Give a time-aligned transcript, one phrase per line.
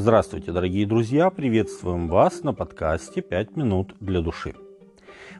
[0.00, 1.28] Здравствуйте, дорогие друзья!
[1.28, 4.54] Приветствуем вас на подкасте «Пять минут для души».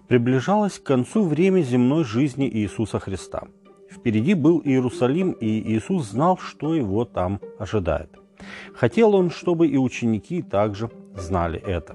[0.09, 3.45] Приближалось к концу время земной жизни Иисуса Христа.
[3.89, 8.11] Впереди был Иерусалим, и Иисус знал, что его там ожидает.
[8.75, 11.95] Хотел он, чтобы и ученики также знали это.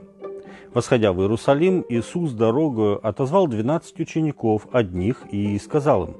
[0.73, 6.16] Восходя в Иерусалим, Иисус дорогою отозвал двенадцать учеников, одних, и сказал им,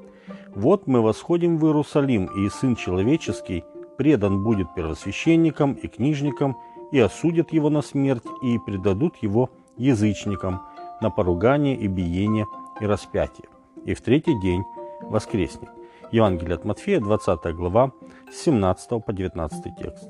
[0.54, 3.64] «Вот мы восходим в Иерусалим, и Сын Человеческий–
[3.96, 6.56] предан будет первосвященникам и книжникам,
[6.92, 10.62] и осудят его на смерть, и предадут его язычникам
[11.00, 12.46] на поругание и биение
[12.80, 13.48] и распятие.
[13.84, 14.62] И в третий день
[15.02, 15.70] воскреснет.
[16.12, 17.92] Евангелие от Матфея, 20 глава,
[18.30, 20.08] с 17 по 19 текст.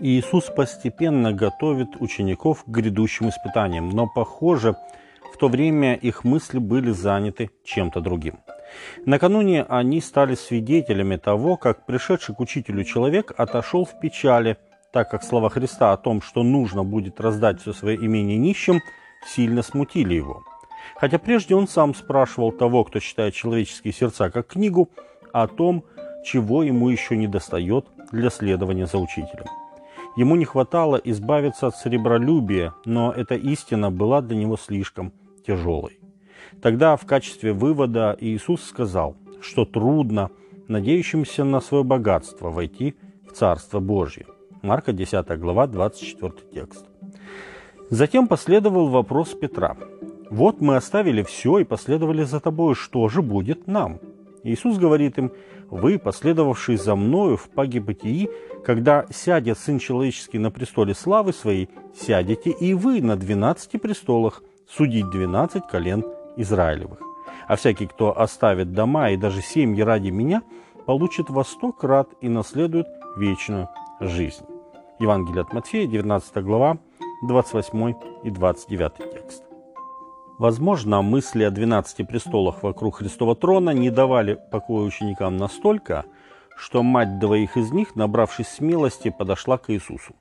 [0.00, 4.76] Иисус постепенно готовит учеников к грядущим испытаниям, но, похоже,
[5.32, 8.38] в то время их мысли были заняты чем-то другим–
[9.06, 14.56] Накануне они стали свидетелями того, как пришедший к учителю человек отошел в печали,
[14.92, 18.80] так как слова Христа о том, что нужно будет раздать все свое имение нищим,
[19.26, 20.44] сильно смутили его.
[20.96, 24.90] Хотя прежде он сам спрашивал того, кто читает человеческие сердца как книгу,
[25.32, 25.84] о том,
[26.24, 29.46] чего ему еще не достает для следования за учителем.
[30.16, 35.12] Ему не хватало избавиться от сребролюбия, но эта истина была для него слишком
[35.44, 35.98] тяжелой.
[36.60, 40.30] Тогда в качестве вывода Иисус сказал, что трудно
[40.68, 42.94] надеющимся на свое богатство войти
[43.28, 44.26] в Царство Божье.
[44.62, 46.86] Марка 10 глава, 24 текст.
[47.90, 49.76] Затем последовал вопрос Петра.
[50.30, 54.00] «Вот мы оставили все и последовали за тобой, что же будет нам?»
[54.42, 55.32] Иисус говорит им,
[55.70, 58.30] «Вы, последовавшие за мною в пагибытии,
[58.64, 65.10] когда сядет Сын Человеческий на престоле славы Своей, сядете и вы на двенадцати престолах, судить
[65.10, 66.04] двенадцать колен
[66.36, 66.98] Израилевых.
[67.46, 70.42] А всякий, кто оставит дома и даже семьи ради меня,
[70.86, 73.68] получит во сто крат и наследует вечную
[74.00, 74.44] жизнь.
[74.98, 76.78] Евангелие от Матфея, 19 глава,
[77.26, 79.44] 28 и 29 текст.
[80.38, 86.04] Возможно, мысли о 12 престолах вокруг Христова трона не давали покоя ученикам настолько,
[86.56, 90.14] что мать двоих из них, набравшись смелости, подошла к Иисусу.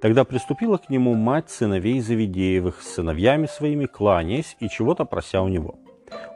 [0.00, 5.48] Тогда приступила к нему мать сыновей Завидеевых с сыновьями своими, кланяясь и чего-то прося у
[5.48, 5.76] него.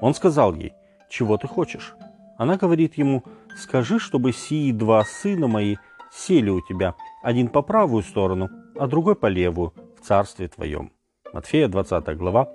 [0.01, 0.73] Он сказал ей,
[1.09, 1.95] «Чего ты хочешь?»
[2.37, 3.25] Она говорит ему,
[3.57, 5.77] «Скажи, чтобы сии два сына мои
[6.13, 10.93] сели у тебя, один по правую сторону, а другой по левую, в царстве твоем».
[11.33, 12.53] Матфея, 20 глава,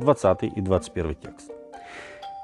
[0.00, 1.55] 20 и 21 текст.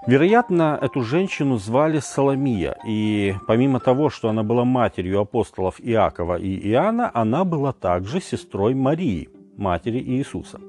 [0.04, 6.58] Вероятно, эту женщину звали Соломия, и помимо того, что она была матерью апостолов Иакова и
[6.70, 10.60] Иоанна, она была также сестрой Марии, матери Иисуса.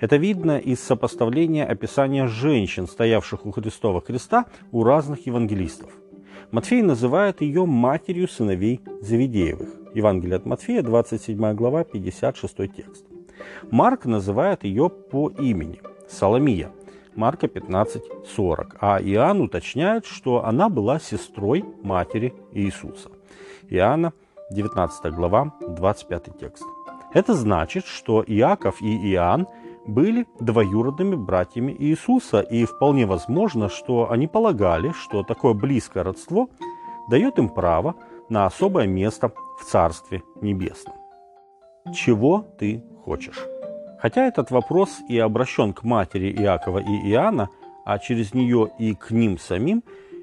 [0.00, 5.90] Это видно из сопоставления описания женщин, стоявших у Христова креста, у разных евангелистов.
[6.50, 9.68] Матфей называет ее матерью сыновей Завидеевых.
[9.94, 13.04] Евангелие от Матфея, 27 глава, 56 текст.
[13.70, 16.70] Марк называет ее по имени– Соломия–
[17.14, 18.76] Марка 15:40.
[18.80, 23.10] А Иоанн уточняет, что она была сестрой матери Иисуса.
[23.68, 24.12] Иоанна
[24.50, 26.64] 19 глава, 25 текст.
[27.12, 29.46] Это значит, что Иаков и Иоанн
[29.86, 36.48] были двоюродными братьями Иисуса, и вполне возможно, что они полагали, что такое близкое родство
[37.08, 37.94] дает им право
[38.28, 40.94] на особое место в Царстве Небесном.
[41.92, 43.38] Чего ты хочешь?
[44.00, 47.50] Хотя этот вопрос и обращен к матери Иакова и Иоанна,
[47.84, 49.82] а через нее и к ним самим,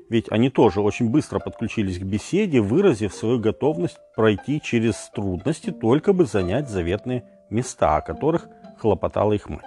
[0.09, 6.13] ведь они тоже очень быстро подключились к беседе, выразив свою готовность пройти через трудности, только
[6.13, 8.47] бы занять заветные места, о которых
[8.79, 9.65] хлопотала их мать.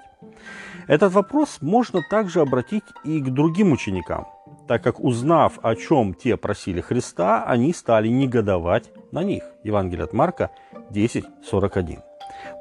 [0.88, 4.26] Этот вопрос можно также обратить и к другим ученикам,
[4.66, 9.44] так как узнав, о чем те просили Христа, они стали негодовать на них.
[9.62, 10.50] Евангелие от Марка
[10.90, 12.09] 10.41.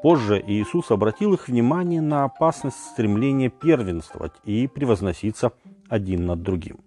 [0.01, 5.51] Позже Иисус обратил их внимание на опасность стремления первенствовать и превозноситься
[5.89, 6.79] один над другим.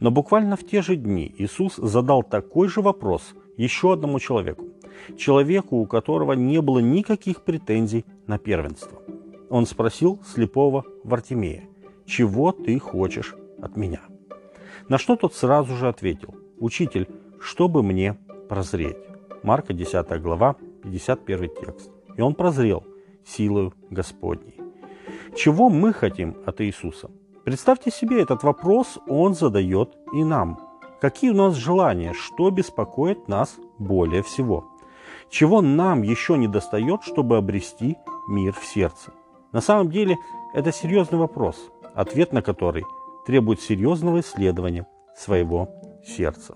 [0.00, 4.64] Но буквально в те же дни Иисус задал такой же вопрос еще одному человеку,
[5.16, 9.00] человеку, у которого не было никаких претензий на первенство.
[9.48, 11.64] Он спросил слепого Вартимея,
[12.06, 14.00] «Чего ты хочешь от меня?»
[14.88, 17.08] На что тот сразу же ответил, «Учитель,
[17.40, 18.16] чтобы мне
[18.48, 18.96] прозреть».
[19.44, 22.84] Марка 10 глава, 51 текст и он прозрел
[23.24, 24.58] силою Господней.
[25.34, 27.10] Чего мы хотим от Иисуса?
[27.44, 30.58] Представьте себе этот вопрос, Он задает и нам.
[31.00, 34.68] Какие у нас желания, что беспокоит нас более всего?
[35.30, 37.96] Чего нам еще не достает, чтобы обрести
[38.28, 39.12] мир в сердце?
[39.50, 40.16] На самом деле
[40.54, 41.56] это серьезный вопрос,
[41.94, 42.84] ответ на который
[43.26, 44.86] требует серьезного исследования
[45.16, 45.68] своего
[46.04, 46.54] сердца.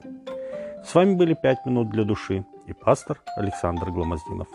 [0.85, 4.49] С вами были «Пять минут для души» и пастор Александр Гломоздинов.